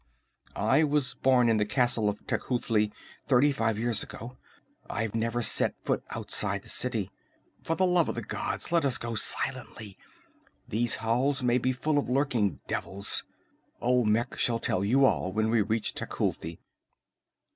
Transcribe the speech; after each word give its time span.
"I 0.55 0.83
was 0.83 1.13
born 1.13 1.47
in 1.47 1.57
the 1.57 1.63
castle 1.67 2.09
of 2.09 2.25
Tecuhltli 2.25 2.91
thirty 3.27 3.51
five 3.51 3.77
years 3.77 4.01
ago. 4.01 4.35
I 4.89 5.03
have 5.03 5.13
never 5.13 5.43
set 5.43 5.75
foot 5.83 6.03
outside 6.09 6.63
the 6.63 6.69
city. 6.69 7.11
For 7.61 7.75
the 7.75 7.85
love 7.85 8.09
of 8.09 8.15
the 8.15 8.23
gods, 8.23 8.71
let 8.71 8.83
us 8.83 8.97
go 8.97 9.13
silently! 9.13 9.99
These 10.67 10.95
halls 11.05 11.43
may 11.43 11.59
be 11.59 11.71
full 11.71 11.99
of 11.99 12.09
lurking 12.09 12.61
devils. 12.65 13.25
Olmec 13.79 14.39
shall 14.39 14.57
tell 14.57 14.83
you 14.83 15.05
all 15.05 15.31
when 15.31 15.51
we 15.51 15.61
reach 15.61 15.93
Tecuhltli." 15.93 16.57